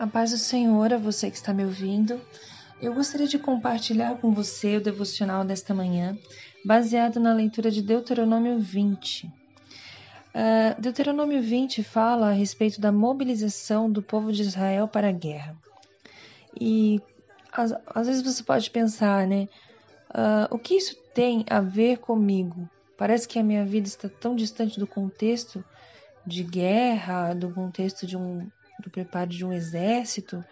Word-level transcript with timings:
A 0.00 0.06
paz 0.06 0.30
do 0.30 0.38
Senhor 0.38 0.94
a 0.94 0.96
você 0.96 1.30
que 1.30 1.36
está 1.36 1.52
me 1.52 1.62
ouvindo. 1.62 2.18
Eu 2.80 2.94
gostaria 2.94 3.26
de 3.26 3.38
compartilhar 3.38 4.16
com 4.16 4.32
você 4.32 4.78
o 4.78 4.80
devocional 4.80 5.44
desta 5.44 5.74
manhã, 5.74 6.16
baseado 6.64 7.20
na 7.20 7.34
leitura 7.34 7.70
de 7.70 7.82
Deuteronômio 7.82 8.58
20. 8.58 9.26
Uh, 9.26 10.80
Deuteronômio 10.80 11.42
20 11.42 11.82
fala 11.82 12.30
a 12.30 12.32
respeito 12.32 12.80
da 12.80 12.90
mobilização 12.90 13.92
do 13.92 14.02
povo 14.02 14.32
de 14.32 14.40
Israel 14.40 14.88
para 14.88 15.10
a 15.10 15.12
guerra. 15.12 15.54
E 16.58 16.98
às, 17.52 17.70
às 17.94 18.06
vezes 18.06 18.22
você 18.22 18.42
pode 18.42 18.70
pensar, 18.70 19.26
né? 19.26 19.50
Uh, 20.08 20.54
o 20.54 20.58
que 20.58 20.76
isso 20.76 20.96
tem 21.12 21.44
a 21.46 21.60
ver 21.60 21.98
comigo? 21.98 22.66
Parece 22.96 23.28
que 23.28 23.38
a 23.38 23.44
minha 23.44 23.66
vida 23.66 23.86
está 23.86 24.08
tão 24.08 24.34
distante 24.34 24.80
do 24.80 24.86
contexto 24.86 25.62
de 26.26 26.42
guerra, 26.42 27.34
do 27.34 27.50
contexto 27.50 28.06
de 28.06 28.16
um, 28.16 28.48
do 28.80 28.90
preparo 28.90 29.30
de 29.30 29.44
um 29.44 29.52
exército, 29.52 30.44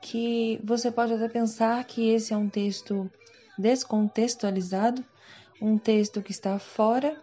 que 0.00 0.60
você 0.62 0.90
pode 0.90 1.12
até 1.12 1.28
pensar 1.28 1.82
que 1.84 2.10
esse 2.10 2.32
é 2.32 2.36
um 2.36 2.48
texto 2.48 3.10
descontextualizado, 3.58 5.04
um 5.60 5.78
texto 5.78 6.22
que 6.22 6.32
está 6.32 6.58
fora, 6.58 7.16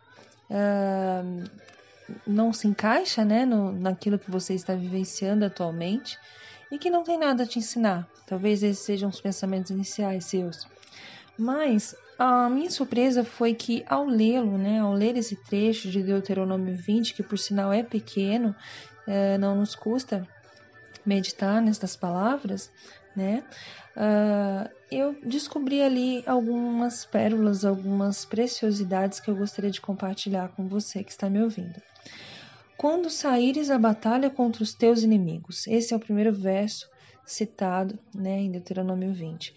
uh, 0.50 1.44
não 2.28 2.52
se 2.52 2.68
encaixa 2.68 3.24
né, 3.24 3.46
no, 3.46 3.72
naquilo 3.72 4.20
que 4.20 4.30
você 4.30 4.54
está 4.54 4.76
vivenciando 4.76 5.46
atualmente 5.46 6.18
e 6.72 6.78
que 6.78 6.90
não 6.90 7.04
tem 7.04 7.18
nada 7.18 7.44
a 7.44 7.48
te 7.48 7.60
ensinar. 7.60 8.08
Talvez 8.26 8.64
esses 8.64 8.84
sejam 8.84 9.10
os 9.10 9.22
pensamentos 9.22 9.72
iniciais 9.72 10.26
seus. 10.26 10.68
Mas 11.38 11.96
a 12.18 12.50
minha 12.50 12.70
surpresa 12.70 13.24
foi 13.24 13.54
que 13.54 13.84
ao 13.88 14.06
lê-lo, 14.06 14.58
né, 14.58 14.80
ao 14.80 14.94
ler 14.94 15.18
esse 15.18 15.36
trecho 15.36 15.90
de 15.90 16.04
Deuteronômio 16.04 16.76
20, 16.76 17.14
que 17.14 17.24
por 17.24 17.38
sinal 17.38 17.72
é 17.72 17.84
pequeno, 17.84 18.56
é, 19.08 19.38
não 19.38 19.56
nos 19.56 19.76
custa 19.76 20.28
meditar 21.06 21.62
nestas 21.62 21.96
palavras, 21.96 22.72
né? 23.16 23.44
Uh, 23.96 24.70
eu 24.92 25.16
descobri 25.24 25.82
ali 25.82 26.24
algumas 26.26 27.06
pérolas, 27.06 27.64
algumas 27.64 28.26
preciosidades 28.26 29.20
que 29.20 29.30
eu 29.30 29.36
gostaria 29.36 29.70
de 29.70 29.82
compartilhar 29.82 30.50
com 30.50 30.68
você 30.68 31.04
que 31.04 31.12
está 31.12 31.30
me 31.30 31.42
ouvindo. 31.42 31.80
Quando 32.76 33.10
saíres 33.10 33.70
a 33.70 33.78
batalha 33.78 34.30
contra 34.30 34.64
os 34.64 34.74
teus 34.74 35.04
inimigos, 35.04 35.68
esse 35.68 35.94
é 35.94 35.98
o 35.98 36.00
primeiro 36.00 36.34
verso 36.34 36.90
citado 37.26 37.98
né, 38.14 38.42
em 38.42 38.52
Deuteronômio 38.52 39.14
20. 39.14 39.56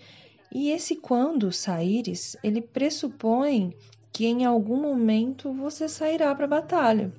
E 0.52 0.70
esse 0.70 0.96
quando 0.96 1.50
saíres, 1.50 2.36
ele 2.42 2.60
pressupõe 2.60 3.74
que 4.12 4.26
em 4.26 4.44
algum 4.44 4.80
momento 4.80 5.52
você 5.52 5.88
sairá 5.88 6.34
para 6.34 6.44
a 6.44 6.48
batalha. 6.48 7.12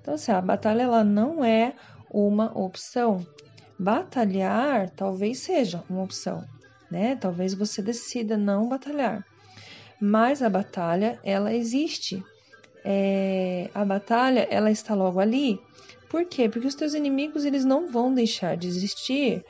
Então, 0.00 0.14
assim, 0.14 0.32
a 0.32 0.40
batalha 0.40 0.82
ela 0.82 1.04
não 1.04 1.44
é 1.44 1.74
uma 2.10 2.56
opção. 2.58 3.26
Batalhar 3.78 4.90
talvez 4.90 5.38
seja 5.40 5.82
uma 5.88 6.02
opção, 6.02 6.44
né? 6.90 7.16
Talvez 7.16 7.54
você 7.54 7.80
decida 7.80 8.36
não 8.36 8.68
batalhar. 8.68 9.24
Mas 10.00 10.42
a 10.42 10.48
batalha, 10.48 11.18
ela 11.24 11.54
existe. 11.54 12.22
É, 12.84 13.68
a 13.74 13.84
batalha, 13.84 14.46
ela 14.50 14.70
está 14.70 14.94
logo 14.94 15.20
ali. 15.20 15.58
Por 16.08 16.24
quê? 16.24 16.48
Porque 16.48 16.66
os 16.66 16.74
teus 16.74 16.94
inimigos, 16.94 17.44
eles 17.44 17.64
não 17.64 17.88
vão 17.88 18.14
deixar 18.14 18.56
de 18.56 18.66
existir. 18.66 19.42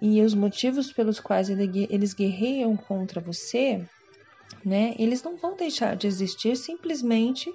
E 0.00 0.20
os 0.20 0.34
motivos 0.34 0.92
pelos 0.92 1.20
quais 1.20 1.48
eles 1.48 2.12
guerreiam 2.12 2.76
contra 2.76 3.20
você, 3.20 3.86
né? 4.64 4.94
Eles 4.98 5.22
não 5.22 5.36
vão 5.36 5.56
deixar 5.56 5.96
de 5.96 6.06
existir 6.06 6.56
simplesmente 6.56 7.52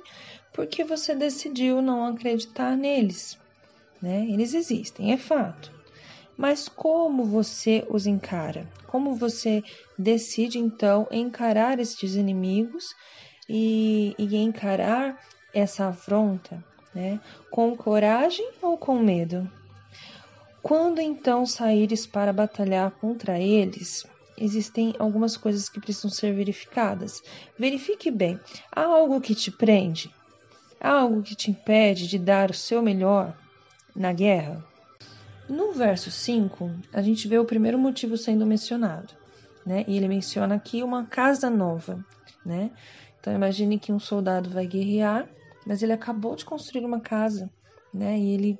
porque 0.53 0.83
você 0.83 1.15
decidiu 1.15 1.81
não 1.81 2.05
acreditar 2.05 2.75
neles, 2.75 3.37
né? 4.01 4.25
Eles 4.29 4.53
existem, 4.53 5.11
é 5.11 5.17
fato. 5.17 5.71
Mas 6.37 6.67
como 6.67 7.23
você 7.23 7.85
os 7.89 8.05
encara? 8.05 8.67
Como 8.87 9.15
você 9.15 9.63
decide 9.97 10.59
então 10.59 11.07
encarar 11.11 11.79
estes 11.79 12.15
inimigos 12.15 12.93
e, 13.49 14.13
e 14.17 14.35
encarar 14.37 15.19
essa 15.53 15.87
afronta, 15.87 16.63
né? 16.93 17.19
Com 17.49 17.75
coragem 17.75 18.49
ou 18.61 18.77
com 18.77 18.99
medo? 18.99 19.49
Quando 20.61 20.99
então 20.99 21.45
saíres 21.45 22.05
para 22.05 22.33
batalhar 22.33 22.91
contra 22.91 23.39
eles, 23.39 24.05
existem 24.37 24.93
algumas 24.99 25.35
coisas 25.35 25.67
que 25.67 25.79
precisam 25.79 26.11
ser 26.11 26.33
verificadas. 26.33 27.21
Verifique 27.57 28.11
bem: 28.11 28.39
há 28.71 28.83
algo 28.83 29.19
que 29.19 29.33
te 29.33 29.51
prende? 29.51 30.13
Há 30.79 30.91
algo 30.91 31.23
que 31.23 31.35
te 31.35 31.49
impede 31.49 32.07
de 32.07 32.19
dar 32.19 32.51
o 32.51 32.53
seu 32.53 32.81
melhor 32.81 33.35
na 33.95 34.13
guerra? 34.13 34.63
No 35.49 35.71
verso 35.71 36.11
5, 36.11 36.69
a 36.93 37.01
gente 37.01 37.27
vê 37.27 37.39
o 37.39 37.45
primeiro 37.45 37.79
motivo 37.79 38.17
sendo 38.17 38.45
mencionado, 38.45 39.13
né? 39.65 39.85
E 39.87 39.95
ele 39.97 40.07
menciona 40.07 40.55
aqui 40.55 40.83
uma 40.83 41.05
casa 41.05 41.49
nova, 41.49 42.03
né? 42.45 42.69
Então 43.19 43.33
imagine 43.33 43.79
que 43.79 43.91
um 43.91 43.99
soldado 43.99 44.49
vai 44.49 44.67
guerrear, 44.67 45.27
mas 45.65 45.81
ele 45.81 45.93
acabou 45.93 46.35
de 46.35 46.45
construir 46.45 46.85
uma 46.85 46.99
casa, 46.99 47.49
né? 47.93 48.19
E 48.19 48.33
ele 48.33 48.59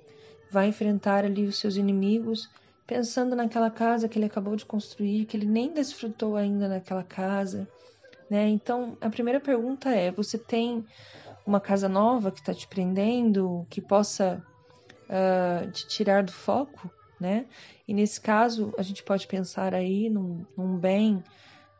vai 0.49 0.67
enfrentar 0.67 1.25
ali 1.25 1.45
os 1.45 1.57
seus 1.59 1.75
inimigos, 1.75 2.49
pensando 2.87 3.35
naquela 3.35 3.69
casa 3.69 4.07
que 4.07 4.17
ele 4.17 4.25
acabou 4.25 4.55
de 4.55 4.65
construir, 4.65 5.25
que 5.25 5.35
ele 5.35 5.45
nem 5.45 5.73
desfrutou 5.73 6.37
ainda 6.37 6.69
naquela 6.69 7.03
casa, 7.03 7.67
né? 8.29 8.47
Então, 8.47 8.97
a 9.01 9.09
primeira 9.09 9.41
pergunta 9.41 9.89
é: 9.89 10.09
você 10.09 10.37
tem 10.37 10.85
uma 11.45 11.59
casa 11.59 11.89
nova 11.89 12.31
que 12.31 12.39
está 12.39 12.53
te 12.53 12.67
prendendo, 12.67 13.67
que 13.69 13.81
possa 13.81 14.41
uh, 15.03 15.69
te 15.71 15.87
tirar 15.87 16.23
do 16.23 16.31
foco, 16.31 16.89
né? 17.19 17.45
E 17.85 17.93
nesse 17.93 18.19
caso, 18.19 18.73
a 18.77 18.81
gente 18.81 19.03
pode 19.03 19.27
pensar 19.27 19.73
aí 19.73 20.09
num, 20.09 20.45
num 20.57 20.77
bem 20.77 21.21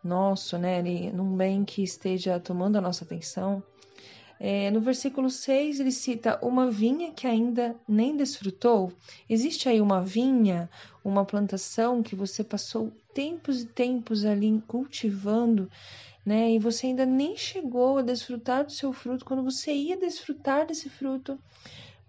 nosso, 0.04 0.58
né? 0.58 0.82
Num 1.14 1.36
bem 1.36 1.64
que 1.64 1.84
esteja 1.84 2.40
tomando 2.40 2.78
a 2.78 2.82
nossa 2.82 3.06
atenção. 3.06 3.64
É, 4.40 4.70
no 4.72 4.80
versículo 4.80 5.30
6, 5.30 5.80
ele 5.80 5.92
cita 5.92 6.40
uma 6.42 6.70
vinha 6.70 7.12
que 7.12 7.26
ainda 7.26 7.76
nem 7.88 8.16
desfrutou. 8.16 8.92
Existe 9.30 9.68
aí 9.68 9.82
uma 9.82 10.02
vinha, 10.02 10.70
uma 11.04 11.26
plantação 11.26 12.04
que 12.04 12.16
você 12.16 12.44
passou 12.44 12.92
tempos 13.14 13.62
e 13.62 13.66
tempos 13.66 14.26
ali 14.26 14.62
cultivando 14.68 15.70
né? 16.28 16.52
E 16.52 16.60
você 16.60 16.88
ainda 16.88 17.06
nem 17.06 17.38
chegou 17.38 18.00
a 18.00 18.02
desfrutar 18.02 18.66
do 18.66 18.72
seu 18.74 18.92
fruto. 18.92 19.24
Quando 19.24 19.42
você 19.42 19.72
ia 19.72 19.96
desfrutar 19.96 20.68
desse 20.68 20.90
fruto, 20.90 21.40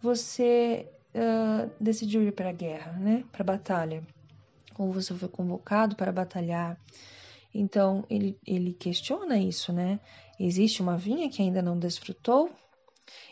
você 0.02 0.88
uh, 1.14 1.70
decidiu 1.80 2.24
ir 2.24 2.32
para 2.32 2.48
a 2.48 2.52
guerra, 2.52 2.94
né? 2.94 3.22
Para 3.30 3.42
a 3.42 3.46
batalha. 3.46 4.02
Ou 4.76 4.92
você 4.92 5.14
foi 5.14 5.28
convocado 5.28 5.94
para 5.94 6.10
batalhar. 6.10 6.76
Então, 7.52 8.04
ele, 8.10 8.38
ele 8.46 8.72
questiona 8.72 9.38
isso, 9.38 9.72
né? 9.72 10.00
Existe 10.38 10.82
uma 10.82 10.96
vinha 10.96 11.30
que 11.30 11.42
ainda 11.42 11.62
não 11.62 11.78
desfrutou? 11.78 12.50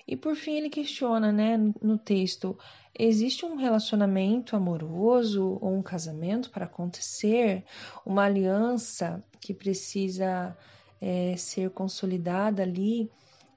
E 0.09 0.17
por 0.17 0.35
fim, 0.37 0.57
ele 0.57 0.71
questiona, 0.71 1.31
né, 1.31 1.59
no 1.83 1.99
texto: 1.99 2.59
existe 2.99 3.45
um 3.45 3.57
relacionamento 3.57 4.57
amoroso 4.57 5.59
ou 5.61 5.75
um 5.75 5.83
casamento 5.83 6.51
para 6.51 6.65
acontecer? 6.65 7.65
Uma 8.05 8.25
aliança 8.25 9.23
que 9.41 9.53
precisa 9.53 10.57
é, 11.01 11.37
ser 11.37 11.71
consolidada 11.71 12.63
ali 12.63 13.11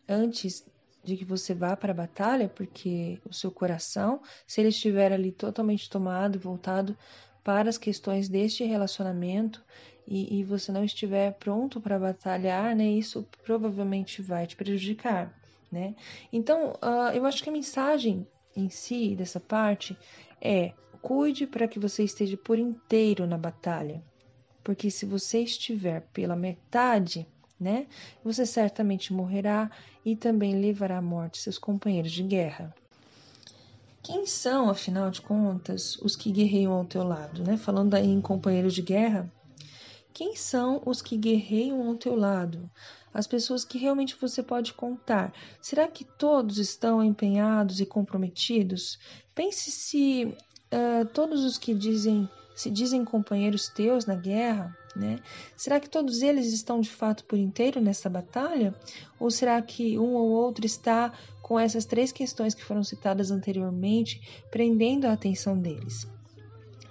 antes 0.07 0.65
de 1.03 1.15
que 1.15 1.23
você 1.23 1.53
vá 1.53 1.75
para 1.75 1.91
a 1.91 1.95
batalha, 1.95 2.49
porque 2.49 3.19
o 3.25 3.33
seu 3.33 3.51
coração, 3.51 4.21
se 4.45 4.59
ele 4.59 4.69
estiver 4.69 5.13
ali 5.13 5.31
totalmente 5.31 5.89
tomado, 5.89 6.37
voltado 6.37 6.97
para 7.49 7.67
as 7.67 7.79
questões 7.79 8.29
deste 8.29 8.63
relacionamento 8.63 9.65
e, 10.05 10.39
e 10.39 10.43
você 10.43 10.71
não 10.71 10.83
estiver 10.83 11.33
pronto 11.33 11.81
para 11.81 11.97
batalhar, 11.97 12.75
né, 12.75 12.85
isso 12.85 13.27
provavelmente 13.43 14.21
vai 14.21 14.45
te 14.45 14.55
prejudicar, 14.55 15.33
né? 15.71 15.95
Então, 16.31 16.73
uh, 16.73 17.11
eu 17.11 17.25
acho 17.25 17.41
que 17.41 17.49
a 17.49 17.53
mensagem 17.53 18.27
em 18.55 18.69
si 18.69 19.15
dessa 19.15 19.39
parte 19.39 19.97
é 20.39 20.73
cuide 21.01 21.47
para 21.47 21.67
que 21.67 21.79
você 21.79 22.03
esteja 22.03 22.37
por 22.37 22.59
inteiro 22.59 23.25
na 23.25 23.37
batalha 23.37 24.03
porque 24.63 24.91
se 24.91 25.03
você 25.03 25.39
estiver 25.39 26.01
pela 26.13 26.35
metade, 26.35 27.25
né, 27.59 27.87
você 28.23 28.45
certamente 28.45 29.11
morrerá 29.11 29.71
e 30.05 30.15
também 30.15 30.61
levará 30.61 30.99
à 30.99 31.01
morte 31.01 31.39
seus 31.39 31.57
companheiros 31.57 32.11
de 32.11 32.21
guerra. 32.21 32.71
Quem 34.01 34.25
são, 34.25 34.69
afinal 34.69 35.11
de 35.11 35.21
contas, 35.21 35.97
os 35.97 36.15
que 36.15 36.31
guerreiam 36.31 36.71
ao 36.71 36.85
teu 36.85 37.03
lado, 37.03 37.43
né? 37.43 37.57
Falando 37.57 37.95
aí 37.95 38.07
em 38.07 38.21
companheiros 38.21 38.73
de 38.73 38.81
guerra, 38.81 39.31
quem 40.13 40.35
são 40.35 40.81
os 40.85 41.01
que 41.01 41.17
guerreiam 41.17 41.87
ao 41.87 41.95
teu 41.95 42.15
lado? 42.15 42.69
As 43.13 43.27
pessoas 43.27 43.65
que 43.65 43.77
realmente 43.77 44.15
você 44.19 44.41
pode 44.43 44.73
contar. 44.73 45.33
Será 45.61 45.87
que 45.87 46.03
todos 46.03 46.57
estão 46.57 47.03
empenhados 47.03 47.79
e 47.79 47.85
comprometidos? 47.85 48.99
Pense 49.33 49.71
se 49.71 50.25
uh, 50.25 51.05
todos 51.13 51.43
os 51.43 51.57
que 51.57 51.73
dizem 51.73 52.29
se 52.59 52.69
dizem 52.69 53.05
companheiros 53.05 53.69
teus 53.69 54.05
na 54.05 54.15
guerra, 54.15 54.77
né? 54.93 55.19
Será 55.55 55.79
que 55.79 55.89
todos 55.89 56.21
eles 56.21 56.51
estão 56.51 56.81
de 56.81 56.89
fato 56.89 57.23
por 57.23 57.39
inteiro 57.39 57.79
nessa 57.79 58.09
batalha? 58.09 58.75
Ou 59.17 59.31
será 59.31 59.61
que 59.61 59.97
um 59.97 60.13
ou 60.13 60.27
outro 60.27 60.65
está 60.65 61.13
com 61.41 61.57
essas 61.57 61.85
três 61.85 62.11
questões 62.11 62.53
que 62.53 62.65
foram 62.65 62.83
citadas 62.83 63.31
anteriormente, 63.31 64.21
prendendo 64.51 65.07
a 65.07 65.13
atenção 65.13 65.57
deles? 65.57 66.05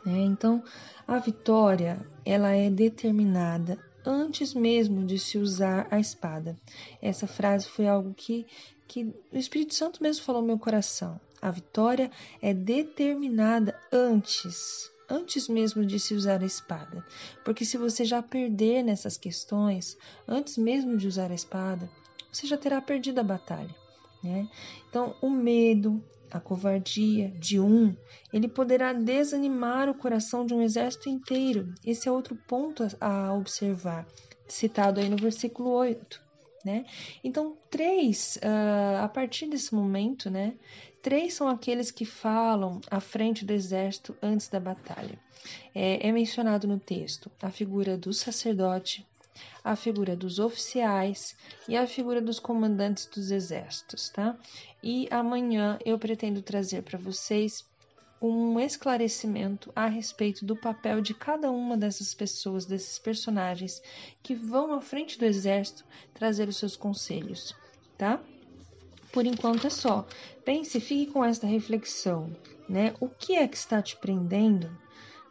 Né? 0.06 0.20
Então, 0.20 0.64
a 1.06 1.18
vitória 1.18 2.00
ela 2.24 2.52
é 2.52 2.70
determinada 2.70 3.78
antes 4.06 4.54
mesmo 4.54 5.04
de 5.04 5.18
se 5.18 5.36
usar 5.36 5.86
a 5.90 6.00
espada. 6.00 6.56
Essa 7.02 7.26
frase 7.26 7.68
foi 7.68 7.86
algo 7.86 8.14
que, 8.14 8.46
que 8.86 9.14
o 9.30 9.36
Espírito 9.36 9.74
Santo 9.74 10.02
mesmo 10.02 10.24
falou 10.24 10.40
no 10.40 10.48
meu 10.48 10.58
coração. 10.58 11.20
A 11.42 11.50
vitória 11.50 12.10
é 12.40 12.54
determinada 12.54 13.78
antes, 13.92 14.90
antes 15.08 15.48
mesmo 15.48 15.84
de 15.84 15.98
se 15.98 16.14
usar 16.14 16.42
a 16.42 16.46
espada. 16.46 17.04
Porque 17.44 17.64
se 17.64 17.76
você 17.76 18.04
já 18.04 18.22
perder 18.22 18.82
nessas 18.82 19.16
questões, 19.16 19.96
antes 20.26 20.58
mesmo 20.58 20.96
de 20.96 21.06
usar 21.06 21.30
a 21.30 21.34
espada, 21.34 21.88
você 22.30 22.46
já 22.46 22.56
terá 22.56 22.80
perdido 22.80 23.20
a 23.20 23.24
batalha. 23.24 23.74
Né? 24.22 24.48
Então, 24.88 25.14
o 25.22 25.30
medo, 25.30 26.02
a 26.30 26.38
covardia 26.38 27.30
de 27.38 27.58
um, 27.58 27.96
ele 28.32 28.48
poderá 28.48 28.92
desanimar 28.92 29.88
o 29.88 29.94
coração 29.94 30.44
de 30.44 30.54
um 30.54 30.62
exército 30.62 31.08
inteiro. 31.08 31.72
Esse 31.84 32.08
é 32.08 32.12
outro 32.12 32.36
ponto 32.46 32.86
a 33.00 33.32
observar, 33.32 34.06
citado 34.46 35.00
aí 35.00 35.08
no 35.08 35.16
versículo 35.16 35.70
8. 35.70 36.27
Né? 36.64 36.84
Então, 37.22 37.56
três, 37.70 38.36
uh, 38.42 39.04
a 39.04 39.08
partir 39.08 39.46
desse 39.46 39.74
momento, 39.74 40.28
né, 40.28 40.54
três 41.00 41.34
são 41.34 41.48
aqueles 41.48 41.90
que 41.90 42.04
falam 42.04 42.80
à 42.90 43.00
frente 43.00 43.44
do 43.44 43.52
exército 43.52 44.16
antes 44.20 44.48
da 44.48 44.58
batalha. 44.58 45.18
É, 45.74 46.08
é 46.08 46.12
mencionado 46.12 46.66
no 46.66 46.78
texto 46.78 47.30
a 47.40 47.50
figura 47.50 47.96
do 47.96 48.12
sacerdote, 48.12 49.06
a 49.62 49.76
figura 49.76 50.16
dos 50.16 50.38
oficiais 50.38 51.36
e 51.68 51.76
a 51.76 51.86
figura 51.86 52.20
dos 52.20 52.40
comandantes 52.40 53.06
dos 53.06 53.30
exércitos, 53.30 54.08
tá? 54.08 54.36
E 54.82 55.06
amanhã 55.10 55.78
eu 55.84 55.98
pretendo 55.98 56.42
trazer 56.42 56.82
para 56.82 56.98
vocês 56.98 57.64
um 58.20 58.58
esclarecimento 58.58 59.72
a 59.74 59.86
respeito 59.86 60.44
do 60.44 60.56
papel 60.56 61.00
de 61.00 61.14
cada 61.14 61.50
uma 61.50 61.76
dessas 61.76 62.14
pessoas, 62.14 62.66
desses 62.66 62.98
personagens 62.98 63.82
que 64.22 64.34
vão 64.34 64.74
à 64.74 64.80
frente 64.80 65.18
do 65.18 65.24
exército 65.24 65.84
trazer 66.12 66.48
os 66.48 66.56
seus 66.56 66.76
conselhos, 66.76 67.54
tá? 67.96 68.20
Por 69.12 69.24
enquanto 69.24 69.66
é 69.66 69.70
só. 69.70 70.06
Pense, 70.44 70.80
fique 70.80 71.12
com 71.12 71.24
esta 71.24 71.46
reflexão, 71.46 72.30
né? 72.68 72.94
O 73.00 73.08
que 73.08 73.36
é 73.36 73.46
que 73.46 73.56
está 73.56 73.80
te 73.80 73.96
prendendo? 73.96 74.70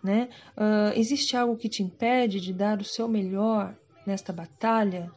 Né? 0.04 0.30
Uh, 0.56 0.98
existe 0.98 1.36
algo 1.36 1.58
que 1.58 1.68
te 1.68 1.84
impede 1.84 2.40
de 2.40 2.54
dar 2.54 2.80
o 2.80 2.86
seu 2.86 3.08
melhor 3.08 3.76
nesta 4.06 4.32
batalha 4.32 5.12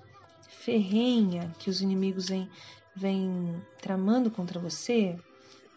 ferrenha 0.49 1.55
que 1.59 1.71
os 1.71 1.81
inimigos 1.81 2.29
vêm, 2.29 2.49
vêm 2.97 3.63
tramando 3.81 4.31
contra 4.31 4.59
você? 4.59 5.17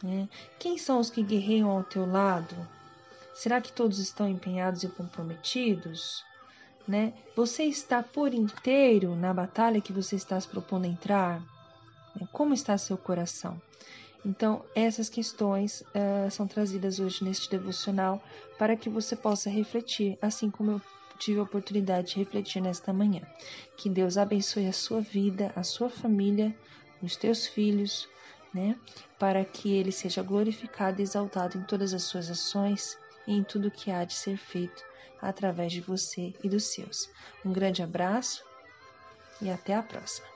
Né? 0.03 0.27
Quem 0.59 0.77
são 0.77 0.99
os 0.99 1.09
que 1.09 1.23
guerreiam 1.23 1.69
ao 1.71 1.81
teu 1.81 2.05
lado? 2.05 2.55
Será 3.33 3.61
que 3.61 3.71
todos 3.71 3.99
estão 3.99 4.27
empenhados 4.27 4.83
e 4.83 4.89
comprometidos? 4.89 6.25
Né? 6.85 7.13
Você 7.37 7.63
está 7.63 8.03
por 8.03 8.33
inteiro 8.33 9.15
na 9.15 9.33
batalha 9.33 9.79
que 9.79 9.93
você 9.93 10.17
está 10.17 10.39
se 10.39 10.47
propondo 10.47 10.85
entrar? 10.85 11.39
Né? 12.13 12.27
Como 12.33 12.53
está 12.53 12.77
seu 12.77 12.97
coração? 12.97 13.59
Então, 14.25 14.63
essas 14.75 15.09
questões 15.09 15.81
uh, 15.81 16.29
são 16.31 16.47
trazidas 16.47 16.99
hoje 16.99 17.23
neste 17.23 17.49
devocional 17.49 18.21
para 18.57 18.75
que 18.75 18.89
você 18.89 19.15
possa 19.15 19.49
refletir, 19.49 20.17
assim 20.21 20.49
como 20.49 20.71
eu 20.71 20.81
tive 21.17 21.39
a 21.39 21.43
oportunidade 21.43 22.13
de 22.13 22.19
refletir 22.19 22.61
nesta 22.61 22.93
manhã. 22.93 23.21
Que 23.77 23.89
Deus 23.89 24.17
abençoe 24.17 24.67
a 24.67 24.73
sua 24.73 25.01
vida, 25.01 25.51
a 25.55 25.63
sua 25.63 25.89
família, 25.89 26.55
os 27.01 27.17
teus 27.17 27.47
filhos, 27.47 28.07
né? 28.53 28.77
Para 29.17 29.43
que 29.43 29.73
ele 29.73 29.91
seja 29.91 30.21
glorificado 30.21 30.99
e 30.99 31.03
exaltado 31.03 31.57
em 31.57 31.63
todas 31.63 31.93
as 31.93 32.03
suas 32.03 32.29
ações 32.29 32.97
e 33.25 33.33
em 33.33 33.43
tudo 33.43 33.71
que 33.71 33.89
há 33.89 34.03
de 34.03 34.13
ser 34.13 34.37
feito 34.37 34.83
através 35.21 35.71
de 35.71 35.81
você 35.81 36.33
e 36.43 36.49
dos 36.49 36.65
seus. 36.65 37.09
Um 37.43 37.53
grande 37.53 37.81
abraço 37.81 38.43
e 39.41 39.49
até 39.49 39.73
a 39.75 39.81
próxima. 39.81 40.27